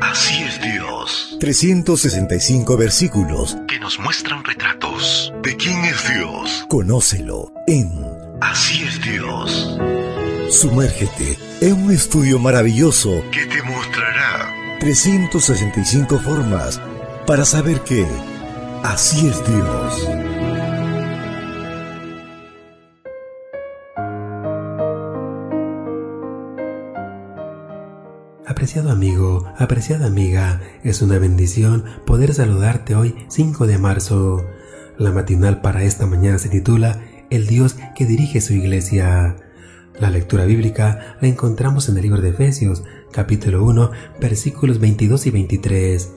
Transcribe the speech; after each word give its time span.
Así 0.00 0.40
es 0.44 0.60
Dios. 0.60 1.36
365 1.40 2.76
versículos 2.76 3.56
que 3.66 3.80
nos 3.80 3.98
muestran 3.98 4.44
retratos 4.44 5.32
de 5.42 5.56
quién 5.56 5.84
es 5.84 6.08
Dios. 6.08 6.66
Conócelo 6.68 7.52
en 7.66 7.90
Así 8.40 8.84
es 8.84 9.02
Dios. 9.02 9.76
Sumérgete 10.50 11.36
en 11.60 11.72
un 11.84 11.90
estudio 11.90 12.38
maravilloso 12.38 13.24
que 13.32 13.46
te 13.46 13.62
mostrará 13.62 14.78
365 14.78 16.20
formas 16.20 16.80
para 17.26 17.44
saber 17.44 17.80
que 17.80 18.06
así 18.84 19.26
es 19.26 19.44
Dios. 19.44 20.29
Apreciado 28.60 28.90
amigo, 28.90 29.46
apreciada 29.56 30.06
amiga, 30.06 30.60
es 30.84 31.00
una 31.00 31.18
bendición 31.18 31.82
poder 32.04 32.34
saludarte 32.34 32.94
hoy 32.94 33.14
5 33.28 33.66
de 33.66 33.78
marzo. 33.78 34.44
La 34.98 35.12
matinal 35.12 35.62
para 35.62 35.82
esta 35.82 36.04
mañana 36.04 36.36
se 36.36 36.50
titula 36.50 37.00
El 37.30 37.46
Dios 37.46 37.76
que 37.96 38.04
dirige 38.04 38.42
su 38.42 38.52
iglesia. 38.52 39.36
La 39.98 40.10
lectura 40.10 40.44
bíblica 40.44 41.16
la 41.22 41.28
encontramos 41.28 41.88
en 41.88 41.96
el 41.96 42.02
libro 42.02 42.20
de 42.20 42.28
Efesios, 42.28 42.82
capítulo 43.10 43.64
1, 43.64 43.92
versículos 44.20 44.78
22 44.78 45.24
y 45.24 45.30
23. 45.30 46.12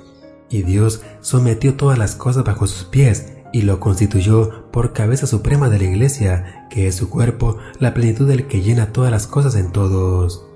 Y 0.49 0.63
Dios 0.63 1.01
sometió 1.21 1.75
todas 1.75 1.97
las 1.97 2.17
cosas 2.17 2.43
bajo 2.43 2.67
sus 2.67 2.83
pies 2.83 3.37
y 3.53 3.61
lo 3.61 3.79
constituyó 3.79 4.69
por 4.69 4.91
cabeza 4.91 5.27
suprema 5.27 5.69
de 5.69 5.77
la 5.77 5.85
iglesia, 5.85 6.67
que 6.69 6.87
es 6.87 6.95
su 6.95 7.09
cuerpo, 7.09 7.59
la 7.79 7.93
plenitud 7.93 8.27
del 8.27 8.47
que 8.47 8.61
llena 8.61 8.91
todas 8.91 9.11
las 9.11 9.27
cosas 9.27 9.55
en 9.55 9.71
todos. 9.71 10.49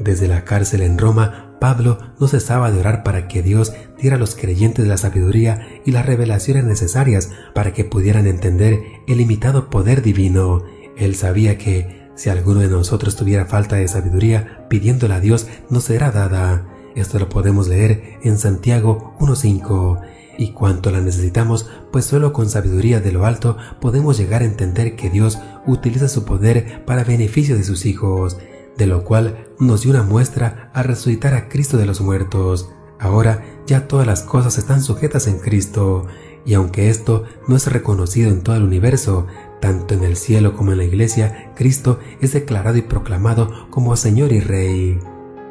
Desde 0.00 0.28
la 0.28 0.44
cárcel 0.44 0.82
en 0.82 0.96
Roma, 0.96 1.56
Pablo 1.60 1.98
no 2.20 2.28
cesaba 2.28 2.70
de 2.70 2.78
orar 2.78 3.02
para 3.02 3.26
que 3.26 3.42
Dios 3.42 3.72
diera 4.00 4.16
a 4.16 4.18
los 4.18 4.36
creyentes 4.36 4.86
la 4.86 4.96
sabiduría 4.96 5.66
y 5.84 5.90
las 5.90 6.06
revelaciones 6.06 6.64
necesarias 6.64 7.30
para 7.54 7.72
que 7.72 7.84
pudieran 7.84 8.26
entender 8.26 8.80
el 9.08 9.18
limitado 9.18 9.70
poder 9.70 10.02
divino. 10.02 10.62
Él 10.96 11.16
sabía 11.16 11.58
que, 11.58 12.08
si 12.14 12.30
alguno 12.30 12.60
de 12.60 12.68
nosotros 12.68 13.16
tuviera 13.16 13.46
falta 13.46 13.76
de 13.76 13.88
sabiduría, 13.88 14.66
pidiéndola 14.68 15.16
a 15.16 15.20
Dios 15.20 15.48
no 15.68 15.80
será 15.80 16.12
dada. 16.12 16.66
Esto 16.94 17.18
lo 17.18 17.28
podemos 17.28 17.68
leer 17.68 18.18
en 18.22 18.38
Santiago 18.38 19.16
1.5. 19.18 20.00
Y 20.38 20.52
cuanto 20.52 20.92
la 20.92 21.00
necesitamos, 21.00 21.68
pues 21.90 22.04
solo 22.04 22.32
con 22.32 22.48
sabiduría 22.48 23.00
de 23.00 23.10
lo 23.10 23.26
alto 23.26 23.56
podemos 23.80 24.16
llegar 24.16 24.42
a 24.42 24.44
entender 24.44 24.94
que 24.94 25.10
Dios 25.10 25.38
utiliza 25.66 26.08
su 26.08 26.24
poder 26.24 26.84
para 26.84 27.02
beneficio 27.02 27.56
de 27.56 27.64
sus 27.64 27.86
hijos 27.86 28.38
de 28.78 28.86
lo 28.86 29.04
cual 29.04 29.48
nos 29.58 29.82
dio 29.82 29.90
una 29.90 30.04
muestra 30.04 30.70
al 30.72 30.84
resucitar 30.84 31.34
a 31.34 31.48
Cristo 31.48 31.76
de 31.76 31.84
los 31.84 32.00
muertos. 32.00 32.70
Ahora 33.00 33.44
ya 33.66 33.86
todas 33.86 34.06
las 34.06 34.22
cosas 34.22 34.56
están 34.56 34.82
sujetas 34.82 35.26
en 35.26 35.40
Cristo, 35.40 36.06
y 36.46 36.54
aunque 36.54 36.88
esto 36.88 37.24
no 37.48 37.56
es 37.56 37.66
reconocido 37.70 38.30
en 38.30 38.42
todo 38.42 38.56
el 38.56 38.62
universo, 38.62 39.26
tanto 39.60 39.94
en 39.94 40.04
el 40.04 40.16
cielo 40.16 40.56
como 40.56 40.72
en 40.72 40.78
la 40.78 40.84
iglesia, 40.84 41.52
Cristo 41.56 41.98
es 42.20 42.32
declarado 42.32 42.78
y 42.78 42.82
proclamado 42.82 43.68
como 43.70 43.96
Señor 43.96 44.32
y 44.32 44.40
Rey. 44.40 44.98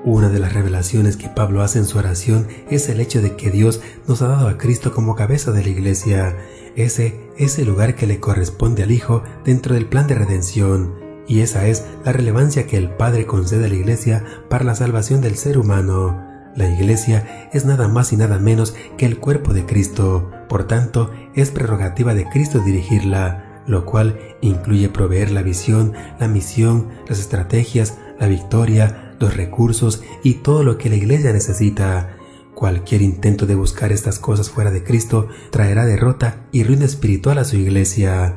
Una 0.06 0.30
de 0.30 0.39
las 0.39 0.53
revelaciones 0.53 1.17
que 1.17 1.28
Pablo 1.28 1.62
hace 1.62 1.80
en 1.80 1.86
su 1.86 1.97
oración 1.97 2.47
es 2.69 2.88
el 2.88 3.02
hecho 3.02 3.22
de 3.22 3.36
que 3.36 3.52
Dios 3.52 3.81
nos 4.08 4.22
ha 4.22 4.30
dado 4.30 4.47
a 4.47 4.58
Cristo 4.58 4.94
como 4.94 5.16
cabeza 5.16 5.52
de 5.52 5.64
la 5.64 5.69
iglesia. 5.69 6.38
Ese 6.78 7.19
es 7.38 7.59
el 7.59 7.67
lugar 7.67 7.95
que 7.95 8.08
le 8.08 8.22
corresponde 8.22 8.84
al 8.84 8.91
Hijo 8.91 9.23
dentro 9.44 9.75
del 9.75 9.86
plan 9.86 10.08
de 10.08 10.16
redención 10.16 11.06
y 11.28 11.42
esa 11.42 11.67
es 11.67 11.86
la 12.06 12.14
relevancia 12.14 12.67
que 12.67 12.78
el 12.78 12.89
Padre 12.89 13.25
concede 13.25 13.66
a 13.66 13.70
la 13.70 13.75
Iglesia 13.75 14.23
para 14.50 14.64
la 14.64 14.75
salvación 14.75 15.22
del 15.22 15.36
ser 15.36 15.58
humano. 15.58 16.23
La 16.56 16.67
Iglesia 16.67 17.50
es 17.53 17.66
nada 17.66 17.88
más 17.88 18.14
y 18.14 18.17
nada 18.17 18.39
menos 18.39 18.75
que 18.97 19.06
el 19.06 19.19
cuerpo 19.19 19.53
de 19.53 19.66
Cristo, 19.66 20.31
por 20.50 20.66
tanto 20.66 21.11
es 21.36 21.52
prerrogativa 21.52 22.14
de 22.14 22.28
Cristo 22.30 22.59
dirigirla, 22.59 23.64
lo 23.67 23.86
cual 23.86 24.18
incluye 24.41 24.90
proveer 24.90 25.31
la 25.31 25.44
visión, 25.44 25.94
la 26.19 26.28
misión, 26.28 26.88
las 27.07 27.19
estrategias, 27.19 27.97
la 28.19 28.28
victoria, 28.28 29.16
los 29.19 29.35
recursos 29.35 30.01
y 30.24 30.35
todo 30.35 30.63
lo 30.63 30.78
que 30.78 30.90
la 30.90 30.96
Iglesia 30.96 31.34
necesita. 31.34 32.16
Cualquier 32.56 33.03
intento 33.03 33.46
de 33.46 33.53
buscar 33.53 33.91
estas 33.91 34.18
cosas 34.18 34.50
fuera 34.50 34.72
de 34.72 34.84
Cristo 34.84 35.28
traerá 35.51 35.85
derrota 35.85 36.47
y 36.51 36.63
ruina 36.63 36.85
espiritual 36.85 37.38
a 37.38 37.44
su 37.44 37.57
Iglesia. 37.57 38.35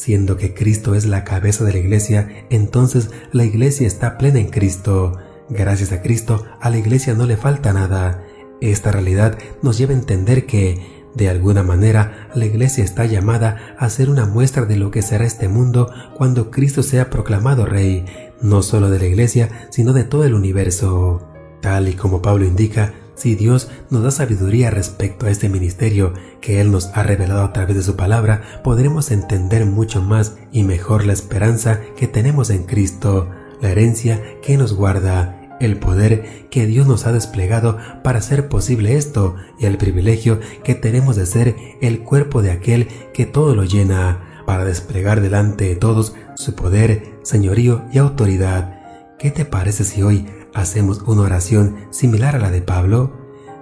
Siendo 0.00 0.38
que 0.38 0.54
Cristo 0.54 0.94
es 0.94 1.04
la 1.04 1.24
cabeza 1.24 1.62
de 1.62 1.74
la 1.74 1.78
iglesia, 1.78 2.46
entonces 2.48 3.10
la 3.32 3.44
iglesia 3.44 3.86
está 3.86 4.16
plena 4.16 4.38
en 4.38 4.48
Cristo. 4.48 5.18
Gracias 5.50 5.92
a 5.92 6.00
Cristo, 6.00 6.42
a 6.58 6.70
la 6.70 6.78
iglesia 6.78 7.12
no 7.12 7.26
le 7.26 7.36
falta 7.36 7.74
nada. 7.74 8.24
Esta 8.62 8.92
realidad 8.92 9.36
nos 9.60 9.76
lleva 9.76 9.92
a 9.92 9.96
entender 9.96 10.46
que, 10.46 11.04
de 11.14 11.28
alguna 11.28 11.62
manera, 11.62 12.30
la 12.34 12.46
iglesia 12.46 12.82
está 12.82 13.04
llamada 13.04 13.76
a 13.78 13.90
ser 13.90 14.08
una 14.08 14.24
muestra 14.24 14.64
de 14.64 14.76
lo 14.76 14.90
que 14.90 15.02
será 15.02 15.26
este 15.26 15.48
mundo 15.50 15.92
cuando 16.16 16.50
Cristo 16.50 16.82
sea 16.82 17.10
proclamado 17.10 17.66
Rey, 17.66 18.06
no 18.40 18.62
solo 18.62 18.88
de 18.88 19.00
la 19.00 19.06
iglesia, 19.06 19.68
sino 19.68 19.92
de 19.92 20.04
todo 20.04 20.24
el 20.24 20.32
universo. 20.32 21.28
Tal 21.60 21.88
y 21.88 21.92
como 21.92 22.22
Pablo 22.22 22.46
indica, 22.46 22.94
si 23.20 23.34
Dios 23.34 23.68
nos 23.90 24.02
da 24.02 24.10
sabiduría 24.10 24.70
respecto 24.70 25.26
a 25.26 25.30
este 25.30 25.50
ministerio 25.50 26.14
que 26.40 26.60
Él 26.60 26.70
nos 26.70 26.86
ha 26.94 27.02
revelado 27.02 27.42
a 27.42 27.52
través 27.52 27.76
de 27.76 27.82
su 27.82 27.94
palabra, 27.94 28.40
podremos 28.64 29.10
entender 29.10 29.66
mucho 29.66 30.00
más 30.00 30.36
y 30.52 30.62
mejor 30.62 31.04
la 31.04 31.12
esperanza 31.12 31.80
que 31.96 32.06
tenemos 32.06 32.48
en 32.48 32.64
Cristo, 32.64 33.28
la 33.60 33.70
herencia 33.72 34.22
que 34.40 34.56
nos 34.56 34.72
guarda, 34.72 35.36
el 35.60 35.78
poder 35.78 36.48
que 36.48 36.64
Dios 36.64 36.86
nos 36.86 37.06
ha 37.06 37.12
desplegado 37.12 37.76
para 38.02 38.20
hacer 38.20 38.48
posible 38.48 38.96
esto 38.96 39.36
y 39.58 39.66
el 39.66 39.76
privilegio 39.76 40.40
que 40.64 40.74
tenemos 40.74 41.16
de 41.16 41.26
ser 41.26 41.56
el 41.82 42.00
cuerpo 42.00 42.40
de 42.40 42.52
aquel 42.52 42.88
que 43.12 43.26
todo 43.26 43.54
lo 43.54 43.64
llena, 43.64 44.44
para 44.46 44.64
desplegar 44.64 45.20
delante 45.20 45.66
de 45.66 45.76
todos 45.76 46.14
su 46.36 46.54
poder, 46.54 47.18
señorío 47.22 47.84
y 47.92 47.98
autoridad. 47.98 48.80
¿Qué 49.18 49.30
te 49.30 49.44
parece 49.44 49.84
si 49.84 50.02
hoy 50.02 50.26
hacemos 50.54 51.02
una 51.06 51.22
oración 51.22 51.76
similar 51.90 52.36
a 52.36 52.38
la 52.38 52.50
de 52.50 52.62
Pablo? 52.62 53.12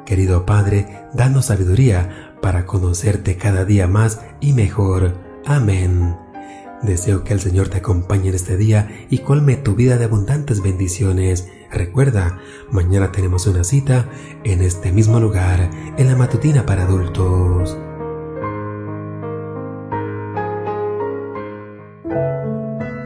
Querido 0.06 0.47
Padre, 0.47 1.06
danos 1.12 1.47
sabiduría 1.47 2.34
para 2.41 2.66
conocerte 2.66 3.37
cada 3.37 3.65
día 3.65 3.87
más 3.87 4.21
y 4.41 4.53
mejor. 4.53 5.19
Amén. 5.44 6.16
Deseo 6.82 7.25
que 7.25 7.34
el 7.34 7.41
Señor 7.41 7.69
te 7.69 7.78
acompañe 7.78 8.28
en 8.28 8.34
este 8.34 8.56
día 8.56 8.88
y 9.10 9.19
colme 9.19 9.56
tu 9.56 9.75
vida 9.75 9.99
de 9.99 10.04
abundantes 10.04 10.62
bendiciones. 10.62 11.49
Recuerda, 11.71 12.38
mañana 12.71 13.12
tenemos 13.12 13.47
una 13.47 13.65
cita 13.65 14.09
en 14.44 14.62
este 14.62 14.93
mismo 14.93 15.19
lugar, 15.20 15.70
en 15.97 16.06
la 16.06 16.16
matutina 16.16 16.65
para 16.65 16.84
adultos. 16.84 17.76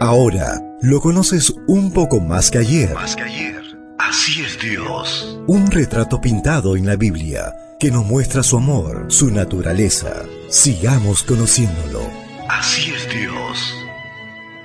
Ahora 0.00 0.60
lo 0.82 1.00
conoces 1.00 1.54
un 1.66 1.92
poco 1.92 2.20
más 2.20 2.50
que 2.50 2.58
ayer. 2.58 2.92
Más 2.94 3.16
que 3.16 3.22
ayer. 3.22 3.61
Así 4.08 4.42
es 4.42 4.58
Dios. 4.58 5.38
Un 5.46 5.70
retrato 5.70 6.20
pintado 6.20 6.76
en 6.76 6.86
la 6.86 6.96
Biblia 6.96 7.54
que 7.78 7.92
nos 7.92 8.04
muestra 8.04 8.42
su 8.42 8.56
amor, 8.56 9.06
su 9.08 9.30
naturaleza. 9.30 10.24
Sigamos 10.48 11.22
conociéndolo. 11.22 12.00
Así 12.48 12.90
es 12.90 13.08
Dios. 13.08 13.76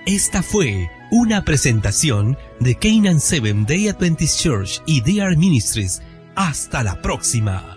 Esta 0.07 0.41
fue 0.41 0.89
una 1.11 1.45
presentación 1.45 2.35
de 2.59 2.75
Canaan 2.75 3.19
Seven 3.19 3.65
Day 3.67 3.87
Adventist 3.87 4.41
Church 4.41 4.81
y 4.87 5.01
DR 5.01 5.37
Ministries. 5.37 6.01
Hasta 6.35 6.83
la 6.83 6.99
próxima. 7.01 7.76